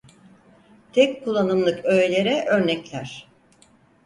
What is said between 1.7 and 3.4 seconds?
öğelere örnekler: